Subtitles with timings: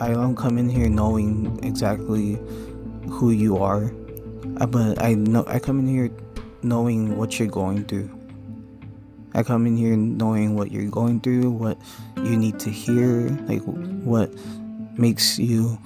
[0.00, 2.38] I don't come in here knowing exactly
[3.08, 3.92] who you are,
[4.60, 6.10] uh, but I know I come in here
[6.62, 8.10] knowing what you're going through.
[9.34, 11.78] I come in here knowing what you're going through, what
[12.16, 14.32] you need to hear, like what
[14.96, 15.78] makes you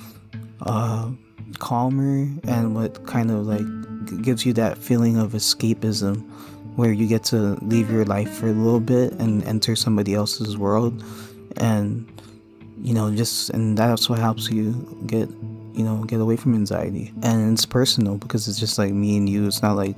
[0.60, 1.10] uh,
[1.58, 6.28] calmer, and what kind of like gives you that feeling of escapism
[6.76, 10.56] where you get to leave your life for a little bit and enter somebody else's
[10.56, 11.02] world
[11.56, 12.10] and
[12.82, 14.72] you know just and that's what helps you
[15.06, 15.28] get
[15.74, 17.12] you know get away from anxiety.
[17.22, 19.46] And it's personal because it's just like me and you.
[19.46, 19.96] It's not like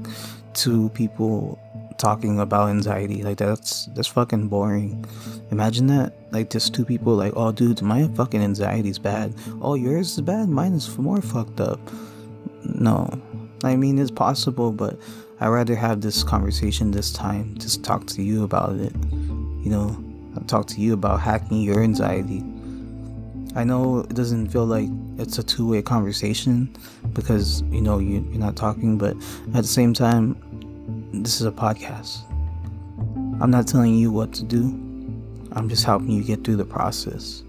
[0.53, 1.59] two people
[1.99, 3.23] talking about anxiety.
[3.23, 5.05] Like that's that's fucking boring.
[5.51, 6.15] Imagine that.
[6.33, 9.35] Like just two people like oh dude my fucking anxiety is bad.
[9.61, 10.49] Oh yours is bad?
[10.49, 11.81] Mine is more fucked up.
[12.65, 13.11] No.
[13.63, 14.99] I mean it's possible but
[15.41, 17.57] i'd rather have this conversation this time.
[17.57, 18.95] Just talk to you about it.
[19.13, 20.05] You know
[20.37, 22.43] I'll talk to you about hacking your anxiety
[23.57, 26.75] I know it doesn't feel like it's a two way conversation
[27.13, 29.17] because you know you, you're not talking, but
[29.49, 30.37] at the same time,
[31.13, 32.23] this is a podcast.
[33.41, 34.65] I'm not telling you what to do,
[35.53, 37.45] I'm just helping you get through the process.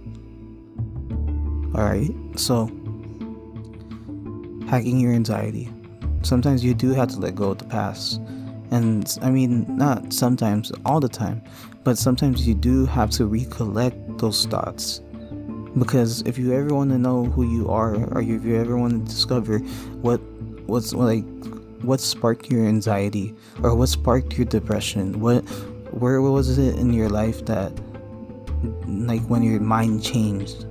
[1.73, 2.67] Alright, so
[4.67, 5.69] hacking your anxiety.
[6.21, 8.21] Sometimes you do have to let go of the past.
[8.71, 11.41] And I mean, not sometimes, all the time,
[11.83, 15.01] but sometimes you do have to recollect those thoughts
[15.77, 18.93] because if you ever want to know who you are or if you ever want
[18.93, 19.59] to discover
[20.01, 20.19] what
[20.67, 21.25] what's like
[21.81, 25.41] what sparked your anxiety or what sparked your depression what
[25.91, 27.71] where was it in your life that
[28.87, 30.65] like when your mind changed?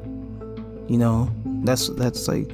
[0.88, 1.30] You know?
[1.64, 2.50] That's that's like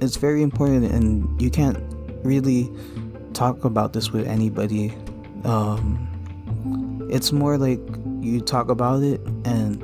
[0.00, 1.78] it's very important and you can't
[2.24, 2.70] really
[3.34, 4.92] talk about this with anybody.
[5.44, 6.08] Um
[7.10, 7.80] it's more like
[8.20, 9.82] you talk about it and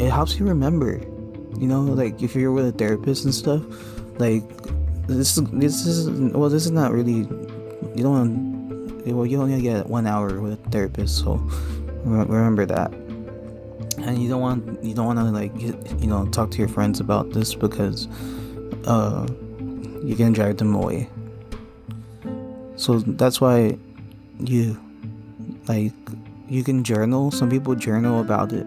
[0.00, 0.98] it helps you remember.
[1.58, 3.62] You know, like if you're with a therapist and stuff,
[4.18, 4.42] like
[5.06, 7.28] this is this is well, this is not really.
[7.94, 11.34] You don't want, well, you only get one hour with a therapist, so
[12.04, 12.92] remember that.
[13.98, 17.00] And you don't want you don't want to like you know talk to your friends
[17.00, 18.08] about this because
[18.86, 19.26] uh
[20.02, 21.10] you can drive them away.
[22.76, 23.76] So that's why
[24.38, 24.80] you
[25.68, 25.92] like
[26.48, 27.30] you can journal.
[27.30, 28.66] Some people journal about it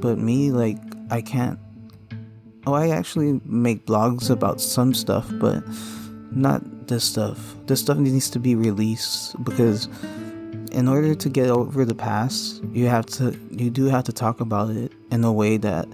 [0.00, 0.78] but me, like,
[1.10, 1.58] I can't.
[2.66, 5.62] Oh, I actually make blogs about some stuff, but
[6.32, 7.54] not this stuff.
[7.66, 9.88] This stuff needs to be released because
[10.72, 14.40] in order to get over the past, you have to you do have to talk
[14.40, 15.86] about it in a way that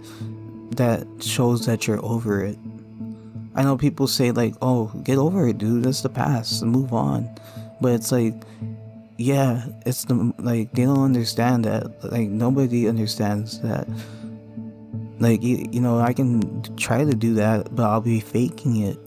[0.72, 2.58] that shows that you're over it.
[3.54, 5.84] I know people say like, "Oh, get over it, dude.
[5.84, 6.64] That's the past.
[6.64, 7.28] Move on."
[7.80, 8.34] But it's like
[9.22, 11.86] yeah, it's the like they don't understand that.
[12.10, 13.86] Like nobody understands that.
[15.20, 18.98] Like you, you know, I can try to do that, but I'll be faking it,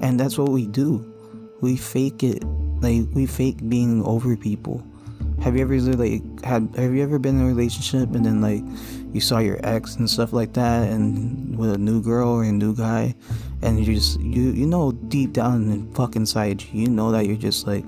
[0.00, 1.02] and that's what we do.
[1.60, 2.44] We fake it.
[2.80, 4.86] Like we fake being over people.
[5.42, 6.70] Have you ever like had?
[6.76, 8.62] Have you ever been in a relationship and then like
[9.12, 12.52] you saw your ex and stuff like that, and with a new girl or a
[12.52, 13.14] new guy,
[13.62, 17.26] and you just you you know deep down and fucking inside you, you know that
[17.26, 17.84] you're just like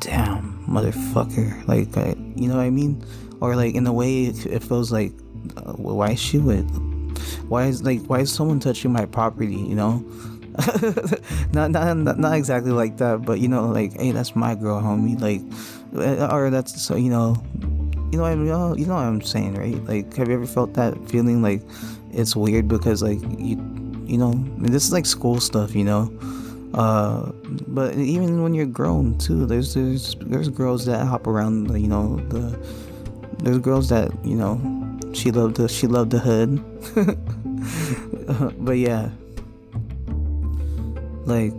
[0.00, 1.66] damn, motherfucker.
[1.68, 3.04] Like, I, you know what I mean?
[3.40, 5.12] Or like in a way, it, it feels like,
[5.56, 6.68] uh, why is she with?
[7.48, 9.56] Why is like why is someone touching my property?
[9.56, 10.04] You know,
[11.52, 15.20] not, not not exactly like that, but you know, like, hey, that's my girl, homie.
[15.20, 15.42] Like,
[15.94, 17.36] uh, or that's so you know,
[18.12, 19.82] you know, I you know, you know what I'm saying, right?
[19.84, 21.62] Like, have you ever felt that feeling like
[22.12, 23.56] it's weird because like you,
[24.06, 26.10] you know, this is like school stuff, you know
[26.74, 27.32] uh,
[27.66, 31.70] but even when you're grown too, there's there's there's girls that hop around.
[31.80, 32.56] You know the
[33.38, 34.60] there's girls that you know
[35.12, 36.62] she loved the she loved the hood.
[38.64, 39.10] but yeah,
[41.24, 41.52] like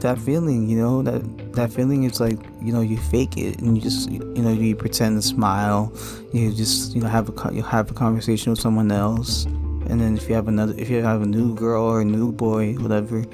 [0.00, 1.22] that feeling, you know that
[1.54, 4.76] that feeling is like you know you fake it and you just you know you
[4.76, 5.90] pretend to smile.
[6.34, 10.18] You just you know have a you have a conversation with someone else, and then
[10.18, 13.24] if you have another if you have a new girl or a new boy, whatever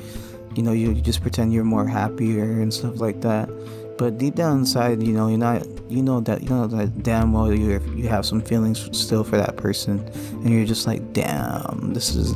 [0.56, 3.48] you know you, just pretend you're more happier and stuff like that.
[3.96, 7.32] But deep down inside you know you're not you know that you know that damn
[7.32, 9.98] well you you have some feelings still for that person.
[10.42, 12.34] And you're just like damn this is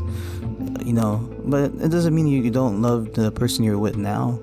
[0.85, 4.39] you know but it doesn't mean you, you don't love the person you're with now.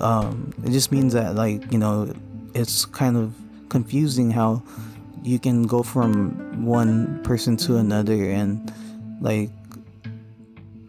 [0.00, 2.12] Um, it just means that like you know
[2.54, 3.34] it's kind of
[3.68, 4.62] confusing how
[5.22, 8.72] you can go from one person to another and
[9.20, 9.50] like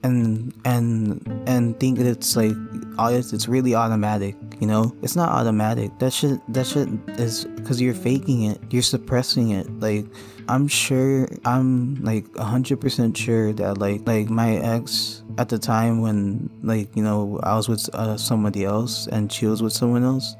[0.08, 2.56] and and and think it's like
[3.00, 6.88] it's really automatic you know it's not automatic that shit that shit
[7.20, 10.06] is because you're faking it you're suppressing it like
[10.48, 16.50] i'm sure i'm like 100% sure that like like my ex at the time when
[16.64, 20.36] like you know i was with uh, somebody else and she was with someone else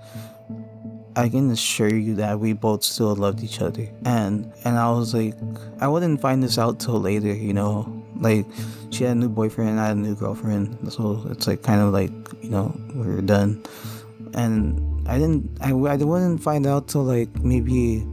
[1.18, 3.90] I can assure you that we both still loved each other.
[4.06, 5.34] And and I was like
[5.82, 7.92] I wouldn't find this out till later, you know.
[8.20, 8.46] Like
[8.92, 10.92] she had a new boyfriend I had a new girlfriend.
[10.92, 12.12] So it's like kind of like,
[12.42, 13.64] you know, we were done.
[14.34, 18.06] And I didn't I, I wouldn't find out till like maybe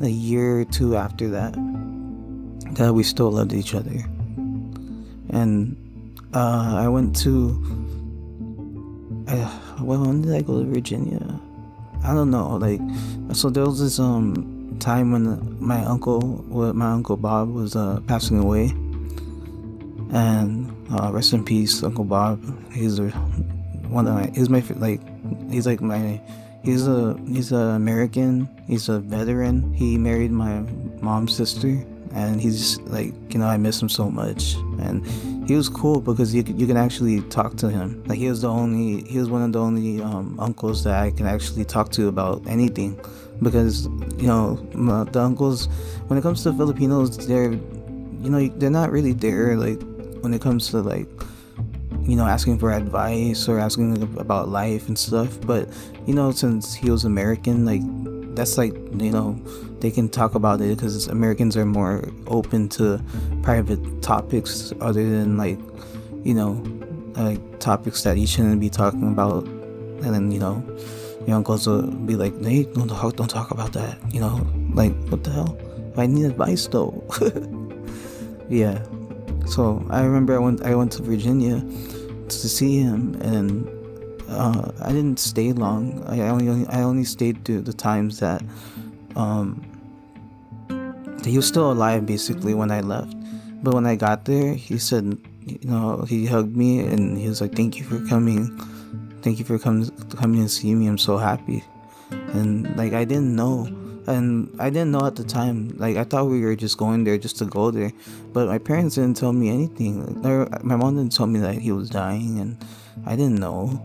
[0.00, 1.54] a year or two after that
[2.76, 3.98] that we still loved each other.
[5.30, 5.76] And
[6.34, 7.58] uh, I went to
[9.28, 11.40] uh, well, when did I go to Virginia?
[12.02, 12.56] I don't know.
[12.56, 12.80] Like,
[13.32, 16.20] so there was this um time when my uncle,
[16.74, 18.72] my uncle Bob, was uh, passing away,
[20.12, 22.40] and uh, rest in peace, Uncle Bob.
[22.72, 23.08] He's a,
[23.88, 24.30] one of my.
[24.34, 25.00] He's my like.
[25.50, 26.20] He's like my.
[26.62, 28.48] He's a he's an American.
[28.66, 29.72] He's a veteran.
[29.72, 30.60] He married my
[31.00, 34.54] mom's sister, and he's like you know I miss him so much.
[34.80, 35.06] And
[35.48, 38.02] he was cool because you you can actually talk to him.
[38.06, 41.10] Like he was the only he was one of the only um, uncles that I
[41.12, 43.00] can actually talk to about anything,
[43.42, 43.86] because
[44.18, 44.56] you know
[45.12, 45.68] the uncles
[46.08, 49.80] when it comes to Filipinos they're you know they're not really there like
[50.20, 51.08] when it comes to like
[52.02, 55.68] you know asking for advice or asking about life and stuff but
[56.06, 57.82] you know since he was american like
[58.34, 59.38] that's like you know
[59.80, 63.00] they can talk about it because Americans are more open to
[63.42, 65.58] private topics other than like
[66.22, 66.62] you know
[67.16, 69.44] like topics that you shouldn't be talking about.
[69.44, 70.64] And then you know
[71.26, 74.94] your uncles will be like hey don't talk don't talk about that you know like
[75.08, 75.58] what the hell?
[75.96, 77.02] I need advice though.
[78.48, 78.82] Yeah
[79.46, 83.68] so I remember I went I went to Virginia to see him and
[84.28, 86.04] uh, I didn't stay long.
[86.06, 88.42] I only I only stayed through the times that
[89.16, 89.60] um,
[91.24, 93.14] he was still alive basically when I left.
[93.62, 97.40] But when I got there, he said, you know, he hugged me and he was
[97.40, 98.56] like, "Thank you for coming.
[99.22, 100.86] Thank you for coming coming and see me.
[100.86, 101.64] I'm so happy."
[102.32, 103.68] And like I didn't know,
[104.10, 105.76] and I didn't know at the time.
[105.78, 107.92] Like I thought we were just going there just to go there,
[108.32, 110.20] but my parents didn't tell me anything.
[110.22, 112.56] My mom didn't tell me that he was dying, and
[113.06, 113.80] I didn't know.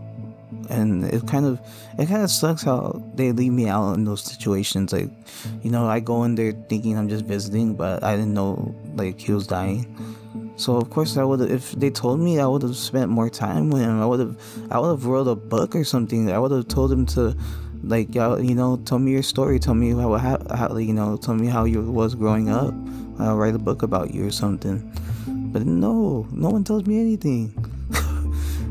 [0.68, 1.60] And it kind of
[1.98, 4.92] it kind of sucks how they leave me out in those situations.
[4.92, 5.10] Like
[5.62, 9.20] you know i go in there thinking i'm just visiting but i didn't know like
[9.20, 9.86] he was dying.
[10.56, 13.70] So of course i would if they told me i would have spent more time
[13.70, 14.00] with him.
[14.00, 14.36] I would have
[14.70, 16.30] i would have wrote a book or something.
[16.30, 17.36] I would have told him to
[17.86, 20.16] like y'all you know tell me your story tell me how,
[20.54, 22.74] how, you know tell me how you was growing up
[23.18, 24.78] i'll write a book about you or something
[25.52, 27.52] but no no one tells me anything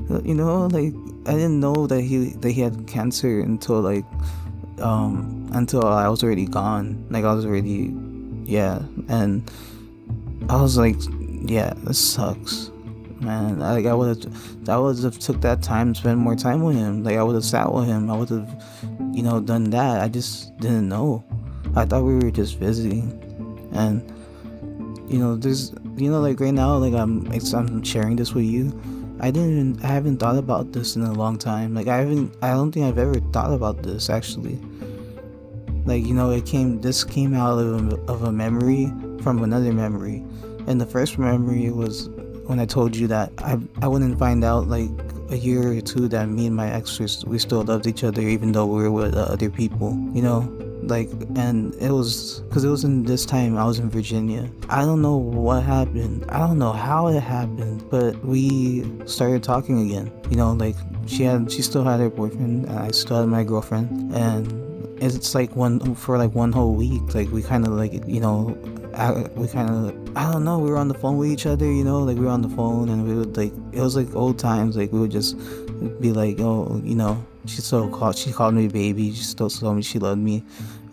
[0.24, 0.94] you know like
[1.28, 4.06] I didn't know that he that he had cancer until like
[4.80, 7.04] um until I was already gone.
[7.10, 7.96] Like I was already
[8.44, 8.80] yeah,
[9.10, 9.50] and
[10.50, 10.98] I was like,
[11.46, 12.70] yeah, this sucks.
[13.22, 16.76] Man, like I would have, I would have took that time spend more time with
[16.76, 17.04] him.
[17.04, 18.12] Like I would have sat with him.
[18.12, 18.64] I would have,
[19.16, 20.02] you know, done that.
[20.02, 21.24] I just didn't know.
[21.76, 23.10] I thought we were just visiting,
[23.74, 24.04] and
[25.12, 28.74] you know, there's, you know, like right now, like I'm, I'm sharing this with you
[29.20, 31.74] I didn't even, I haven't thought about this in a long time.
[31.74, 34.60] Like I haven't I don't think I've ever thought about this actually.
[35.86, 38.92] Like you know it came this came out of a, of a memory
[39.22, 40.24] from another memory.
[40.68, 42.10] And the first memory was
[42.48, 44.90] when I told you that I I wouldn't find out like
[45.30, 48.52] a year or two that me and my ex we still loved each other even
[48.52, 49.92] though we were with uh, other people.
[50.14, 50.40] You know,
[50.84, 54.50] like and it was because it was in this time i was in virginia.
[54.70, 56.26] I don't know what happened.
[56.30, 60.54] I don't know how it happened but we started talking again you know?
[60.54, 60.76] Like
[61.08, 64.62] she had she still had her boyfriend and i still had my girlfriend and
[65.02, 68.58] it's like one for like one whole week like we kind of like you know
[68.94, 71.66] I, we kind of i don't know we were on the phone with each other
[71.66, 72.00] you know?
[72.00, 74.78] Like we were on the phone and we would like it was like old times
[74.78, 75.38] like we would just
[76.00, 79.76] be like oh you know she so called she called me baby she still told
[79.76, 80.44] me she loved me.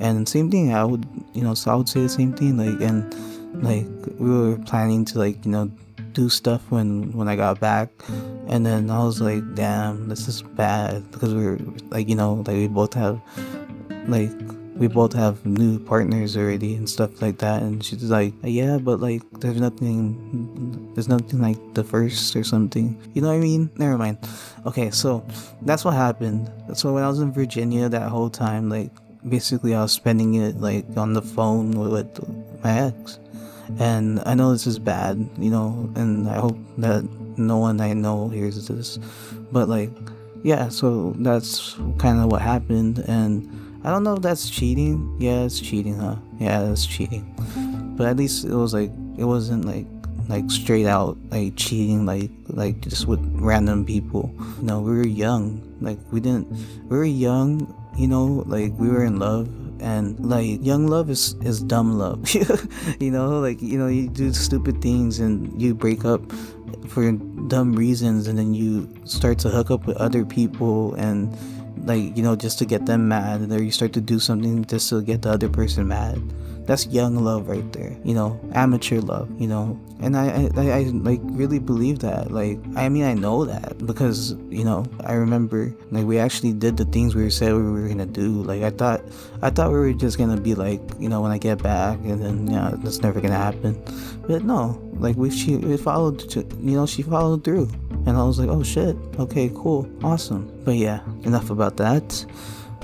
[0.01, 2.81] And same thing i would you know so i would say the same thing like
[2.81, 3.15] and
[3.63, 3.87] like
[4.19, 5.71] we were planning to like you know
[6.13, 7.91] do stuff when when i got back.
[8.49, 11.59] And then i was like damn this is bad because we are
[11.91, 13.21] like you know like we both have
[14.09, 14.33] like
[14.77, 17.63] we both have new partners already and stuff like that.
[17.63, 23.01] And she's like yeah but like there's nothing there's nothing like the first or something.
[23.15, 23.71] You know what i mean?
[23.77, 24.19] Never mind.
[24.67, 25.25] Okay so
[25.63, 26.51] that's what happened.
[26.75, 28.91] So when i was in virginia that whole time like
[29.29, 32.09] basically i was spending it like on the phone with
[32.65, 33.19] my ex.
[33.79, 37.93] And i know this is bad you know and i hope that no one i
[37.93, 38.99] know hears this.
[39.53, 39.91] But like
[40.43, 43.49] yeah, so that's kind of what happened, and
[43.85, 45.17] I don't know if that's cheating.
[45.19, 46.17] Yeah, it's cheating, huh?
[46.39, 47.27] Yeah, that's cheating.
[47.97, 49.87] But at least it was like it wasn't like
[50.29, 54.33] like straight out like cheating like like just with random people.
[54.61, 55.61] Know, we were young.
[55.81, 56.49] Like we didn't
[56.89, 57.67] we were young,
[57.99, 59.49] you know, like we were in love
[59.83, 62.31] and like young love is is dumb love
[63.01, 66.23] you know like you know you do stupid things and you break up
[66.87, 67.11] for
[67.49, 71.37] dumb reasons and then you start to hook up with other people and
[71.85, 74.89] like you know just to get them mad or you start to do something just
[74.91, 76.21] to get the other person mad.
[76.65, 79.79] That's young love right there you know amateur love you know.
[80.01, 84.35] And I, I i like really believe that like i mean i know that because
[84.51, 88.07] you know i remember like we actually did the things we said we were gonna
[88.07, 88.43] do.
[88.43, 89.03] Like i thought
[89.43, 92.23] i thought we were just gonna be like you know when i get back and
[92.23, 93.81] then yeah that's never gonna happen.
[94.27, 97.69] But no like we she we followed you know she followed through
[98.07, 102.25] and i was like oh shit okay cool awesome but yeah enough about that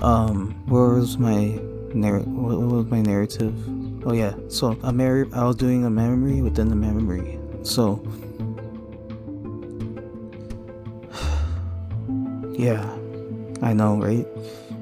[0.02, 1.58] um where was my
[1.94, 3.54] what, was my narrative?
[4.06, 7.38] Oh yeah, so a mer- I was doing a memory within the memory.
[7.62, 8.02] So
[12.52, 12.84] yeah,
[13.62, 14.26] I know, right?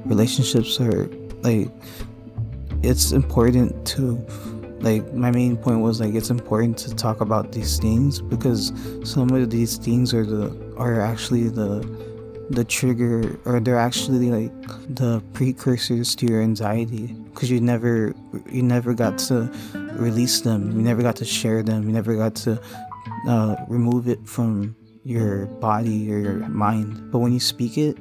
[0.05, 1.09] Relationships are
[1.43, 1.71] like
[2.83, 4.25] it's important to
[4.81, 8.73] like my main point was like it's important to talk about these things because
[9.05, 11.81] some of these things are the are actually the
[12.51, 14.53] the trigger or they're actually like
[14.95, 17.09] the precursors to your anxiety.
[17.33, 18.15] Because you never
[18.51, 19.51] you never got to
[19.95, 20.73] release them.
[20.73, 21.85] You never got to share them.
[21.85, 22.61] You never got to
[23.29, 27.11] uh, remove it from your body or your mind.
[27.11, 27.97] But when you speak it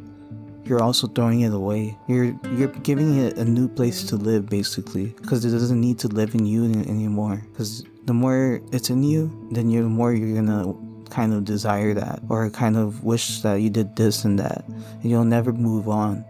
[0.66, 1.98] you're also throwing it away.
[2.08, 6.08] You're you're giving it a new place to live basically because it doesn't need to
[6.08, 7.42] live in you anymore.
[7.52, 10.74] Because the more it's in you then you're the more you're gonna
[11.10, 14.66] kind of desire that or kind of wish that you did this and that.
[14.68, 16.26] And you'll never move on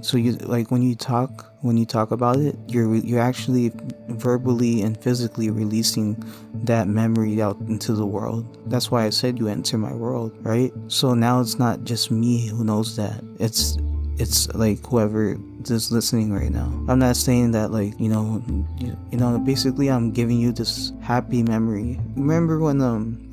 [0.00, 3.72] so you like when you talk when you talk about it you're you're actually
[4.08, 6.16] verbally and physically releasing
[6.54, 10.72] that memory out into the world that's why i said you enter my world right
[10.88, 13.76] so now it's not just me who knows that it's
[14.18, 15.36] it's like whoever
[15.70, 16.66] is listening right now.
[16.88, 18.42] I'm not saying that like you know,
[18.78, 19.38] you, know.
[19.38, 22.00] Basically, I'm giving you this happy memory.
[22.16, 23.27] Remember when um